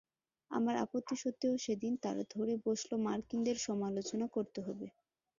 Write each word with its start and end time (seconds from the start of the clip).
আমার 0.51 0.75
আপত্তি 0.83 1.15
সত্ত্বেও 1.17 1.55
সেদিন 1.65 1.93
তারা 2.03 2.23
ধরে 2.33 2.53
বসল 2.65 2.91
মার্কিনদের 3.05 3.57
সমালোচনা 3.67 4.25
করতে 4.35 4.59
হবে। 4.67 4.87